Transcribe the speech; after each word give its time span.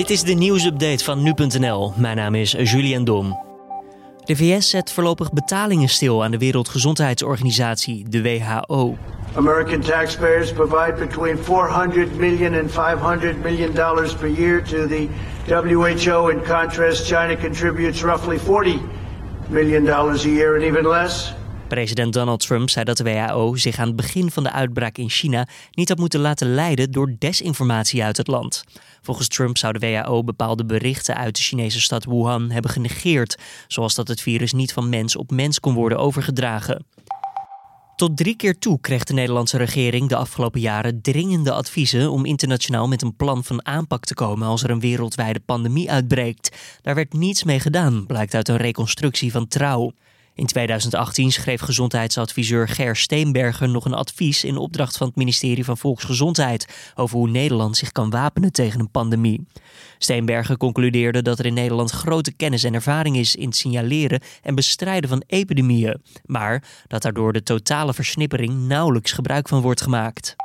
Dit 0.00 0.10
is 0.10 0.22
de 0.22 0.32
nieuwsupdate 0.32 1.04
van 1.04 1.22
nu.nl. 1.22 1.92
Mijn 1.96 2.16
naam 2.16 2.34
is 2.34 2.52
Julian 2.52 3.04
Dom. 3.04 3.38
De 4.24 4.36
VS 4.36 4.70
zet 4.70 4.92
voorlopig 4.92 5.32
betalingen 5.32 5.88
stil 5.88 6.24
aan 6.24 6.30
de 6.30 6.38
Wereldgezondheidsorganisatie, 6.38 8.08
de 8.08 8.22
WHO. 8.22 8.96
American 9.34 9.80
taxpayers 9.80 10.52
provide 10.52 10.94
between 10.98 11.38
400 11.38 12.16
million 12.16 12.54
and 12.54 12.70
500 12.70 13.42
million 13.42 13.74
dollars 13.74 14.14
per 14.14 14.28
year 14.28 14.62
to 14.62 14.86
the 14.86 15.08
WHO. 15.46 16.28
In 16.28 16.42
contrast, 16.46 17.06
China 17.06 17.36
contributes 17.36 18.02
roughly 18.02 18.38
40 18.38 18.80
million 19.48 19.84
dollars 19.84 20.24
a 20.24 20.28
year 20.28 20.54
and 20.54 20.62
even 20.64 20.84
less. 20.84 21.39
President 21.70 22.12
Donald 22.12 22.40
Trump 22.40 22.70
zei 22.70 22.84
dat 22.84 22.96
de 22.96 23.04
WHO 23.04 23.56
zich 23.56 23.78
aan 23.78 23.86
het 23.86 23.96
begin 23.96 24.30
van 24.30 24.42
de 24.42 24.52
uitbraak 24.52 24.98
in 24.98 25.10
China 25.10 25.48
niet 25.70 25.88
had 25.88 25.98
moeten 25.98 26.20
laten 26.20 26.54
leiden 26.54 26.90
door 26.90 27.14
desinformatie 27.18 28.04
uit 28.04 28.16
het 28.16 28.26
land. 28.26 28.64
Volgens 29.02 29.28
Trump 29.28 29.58
zou 29.58 29.78
de 29.78 29.78
WHO 29.78 30.24
bepaalde 30.24 30.64
berichten 30.64 31.16
uit 31.16 31.36
de 31.36 31.42
Chinese 31.42 31.80
stad 31.80 32.04
Wuhan 32.04 32.50
hebben 32.50 32.70
genegeerd, 32.70 33.38
zoals 33.66 33.94
dat 33.94 34.08
het 34.08 34.20
virus 34.20 34.52
niet 34.52 34.72
van 34.72 34.88
mens 34.88 35.16
op 35.16 35.30
mens 35.30 35.60
kon 35.60 35.74
worden 35.74 35.98
overgedragen. 35.98 36.84
Tot 37.96 38.16
drie 38.16 38.36
keer 38.36 38.58
toe 38.58 38.80
kreeg 38.80 39.04
de 39.04 39.14
Nederlandse 39.14 39.56
regering 39.56 40.08
de 40.08 40.16
afgelopen 40.16 40.60
jaren 40.60 41.02
dringende 41.02 41.52
adviezen 41.52 42.10
om 42.10 42.24
internationaal 42.24 42.88
met 42.88 43.02
een 43.02 43.16
plan 43.16 43.44
van 43.44 43.66
aanpak 43.66 44.04
te 44.04 44.14
komen 44.14 44.46
als 44.48 44.62
er 44.62 44.70
een 44.70 44.80
wereldwijde 44.80 45.40
pandemie 45.40 45.90
uitbreekt. 45.90 46.56
Daar 46.82 46.94
werd 46.94 47.12
niets 47.12 47.44
mee 47.44 47.60
gedaan, 47.60 48.06
blijkt 48.06 48.34
uit 48.34 48.48
een 48.48 48.56
reconstructie 48.56 49.32
van 49.32 49.48
Trouw. 49.48 49.92
In 50.40 50.46
2018 50.46 51.32
schreef 51.32 51.60
gezondheidsadviseur 51.60 52.68
Ger 52.68 52.96
Steenberger 52.96 53.68
nog 53.68 53.84
een 53.84 53.94
advies 53.94 54.44
in 54.44 54.56
opdracht 54.56 54.96
van 54.96 55.06
het 55.06 55.16
ministerie 55.16 55.64
van 55.64 55.78
Volksgezondheid 55.78 56.92
over 56.94 57.16
hoe 57.16 57.30
Nederland 57.30 57.76
zich 57.76 57.92
kan 57.92 58.10
wapenen 58.10 58.52
tegen 58.52 58.80
een 58.80 58.90
pandemie. 58.90 59.46
Steenberger 59.98 60.56
concludeerde 60.56 61.22
dat 61.22 61.38
er 61.38 61.46
in 61.46 61.54
Nederland 61.54 61.90
grote 61.90 62.32
kennis 62.32 62.64
en 62.64 62.74
ervaring 62.74 63.16
is 63.16 63.36
in 63.36 63.46
het 63.46 63.56
signaleren 63.56 64.20
en 64.42 64.54
bestrijden 64.54 65.10
van 65.10 65.22
epidemieën, 65.26 66.02
maar 66.24 66.64
dat 66.86 67.02
daardoor 67.02 67.32
de 67.32 67.42
totale 67.42 67.94
versnippering 67.94 68.66
nauwelijks 68.66 69.12
gebruik 69.12 69.48
van 69.48 69.60
wordt 69.60 69.82
gemaakt. 69.82 70.36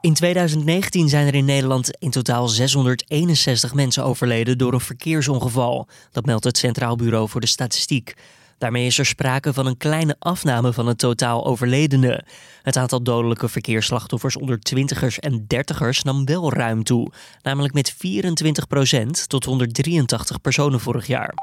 In 0.00 0.14
2019 0.14 1.08
zijn 1.08 1.26
er 1.26 1.34
in 1.34 1.44
Nederland 1.44 1.90
in 1.98 2.10
totaal 2.10 2.48
661 2.48 3.74
mensen 3.74 4.04
overleden 4.04 4.58
door 4.58 4.72
een 4.72 4.80
verkeersongeval. 4.80 5.88
Dat 6.12 6.24
meldt 6.24 6.44
het 6.44 6.58
Centraal 6.58 6.96
Bureau 6.96 7.28
voor 7.28 7.40
de 7.40 7.46
Statistiek. 7.46 8.14
Daarmee 8.60 8.86
is 8.86 8.98
er 8.98 9.06
sprake 9.06 9.52
van 9.52 9.66
een 9.66 9.76
kleine 9.76 10.16
afname 10.18 10.72
van 10.72 10.86
het 10.86 10.98
totaal 10.98 11.46
overledenen. 11.46 12.24
Het 12.62 12.76
aantal 12.76 13.02
dodelijke 13.02 13.48
verkeersslachtoffers 13.48 14.36
onder 14.36 14.60
twintigers 14.60 15.18
en 15.18 15.44
dertigers 15.46 16.02
nam 16.02 16.24
wel 16.24 16.52
ruim 16.52 16.84
toe, 16.84 17.12
namelijk 17.42 17.74
met 17.74 17.94
24% 17.94 19.26
tot 19.26 19.44
183 19.44 20.40
personen 20.40 20.80
vorig 20.80 21.06
jaar. 21.06 21.34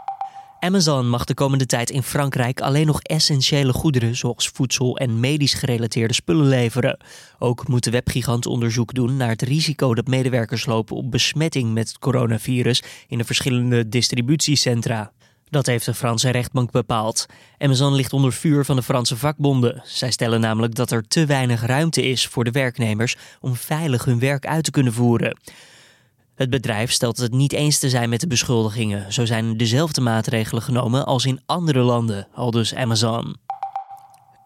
Amazon 0.59 1.09
mag 1.09 1.25
de 1.25 1.33
komende 1.33 1.65
tijd 1.65 1.89
in 1.89 2.03
Frankrijk 2.03 2.61
alleen 2.61 2.85
nog 2.85 3.01
essentiële 3.01 3.73
goederen 3.73 4.15
zoals 4.15 4.49
voedsel 4.49 4.97
en 4.97 5.19
medisch 5.19 5.53
gerelateerde 5.53 6.13
spullen 6.13 6.47
leveren. 6.47 6.99
Ook 7.39 7.67
moet 7.67 7.83
de 7.83 7.91
webgigant 7.91 8.45
onderzoek 8.45 8.93
doen 8.93 9.17
naar 9.17 9.29
het 9.29 9.41
risico 9.41 9.93
dat 9.93 10.07
medewerkers 10.07 10.65
lopen 10.65 10.95
op 10.95 11.11
besmetting 11.11 11.73
met 11.73 11.87
het 11.87 11.99
coronavirus 11.99 12.83
in 13.07 13.17
de 13.17 13.23
verschillende 13.23 13.89
distributiecentra. 13.89 15.11
Dat 15.49 15.65
heeft 15.65 15.85
de 15.85 15.93
Franse 15.93 16.29
rechtbank 16.29 16.71
bepaald. 16.71 17.25
Amazon 17.57 17.93
ligt 17.93 18.13
onder 18.13 18.33
vuur 18.33 18.65
van 18.65 18.75
de 18.75 18.83
Franse 18.83 19.17
vakbonden. 19.17 19.81
Zij 19.85 20.11
stellen 20.11 20.39
namelijk 20.39 20.75
dat 20.75 20.91
er 20.91 21.07
te 21.07 21.25
weinig 21.25 21.65
ruimte 21.65 22.03
is 22.03 22.27
voor 22.27 22.43
de 22.43 22.51
werknemers 22.51 23.15
om 23.41 23.55
veilig 23.55 24.05
hun 24.05 24.19
werk 24.19 24.47
uit 24.47 24.63
te 24.63 24.71
kunnen 24.71 24.93
voeren. 24.93 25.37
Het 26.35 26.49
bedrijf 26.49 26.91
stelt 26.91 27.17
het 27.17 27.31
niet 27.31 27.53
eens 27.53 27.79
te 27.79 27.89
zijn 27.89 28.09
met 28.09 28.19
de 28.19 28.27
beschuldigingen. 28.27 29.13
Zo 29.13 29.25
zijn 29.25 29.57
dezelfde 29.57 30.01
maatregelen 30.01 30.61
genomen 30.61 31.05
als 31.05 31.25
in 31.25 31.41
andere 31.45 31.79
landen, 31.79 32.27
aldus 32.33 32.75
Amazon. 32.75 33.35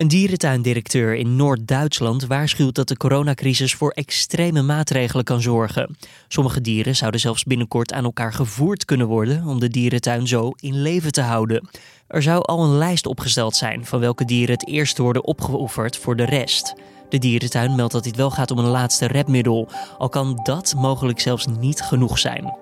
Een 0.01 0.07
dierentuindirecteur 0.07 1.15
in 1.15 1.35
Noord-Duitsland 1.35 2.25
waarschuwt 2.25 2.75
dat 2.75 2.87
de 2.87 2.97
coronacrisis 2.97 3.75
voor 3.75 3.91
extreme 3.91 4.61
maatregelen 4.61 5.23
kan 5.23 5.41
zorgen. 5.41 5.97
Sommige 6.27 6.61
dieren 6.61 6.95
zouden 6.95 7.19
zelfs 7.19 7.43
binnenkort 7.43 7.93
aan 7.93 8.03
elkaar 8.03 8.33
gevoerd 8.33 8.85
kunnen 8.85 9.07
worden 9.07 9.45
om 9.45 9.59
de 9.59 9.67
dierentuin 9.69 10.27
zo 10.27 10.51
in 10.59 10.81
leven 10.81 11.11
te 11.11 11.21
houden. 11.21 11.69
Er 12.07 12.21
zou 12.21 12.43
al 12.45 12.63
een 12.63 12.77
lijst 12.77 13.05
opgesteld 13.05 13.55
zijn 13.55 13.85
van 13.85 13.99
welke 13.99 14.25
dieren 14.25 14.53
het 14.53 14.67
eerst 14.67 14.97
worden 14.97 15.23
opgeofferd 15.23 15.97
voor 15.97 16.15
de 16.15 16.25
rest. 16.25 16.73
De 17.09 17.17
dierentuin 17.17 17.75
meldt 17.75 17.93
dat 17.93 18.03
dit 18.03 18.15
wel 18.15 18.31
gaat 18.31 18.51
om 18.51 18.57
een 18.57 18.65
laatste 18.65 19.07
redmiddel, 19.07 19.69
al 19.97 20.09
kan 20.09 20.39
dat 20.43 20.73
mogelijk 20.77 21.19
zelfs 21.19 21.47
niet 21.59 21.81
genoeg 21.81 22.19
zijn. 22.19 22.53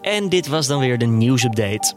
En 0.00 0.28
dit 0.28 0.46
was 0.46 0.66
dan 0.66 0.80
weer 0.80 0.98
de 0.98 1.06
nieuwsupdate. 1.06 1.94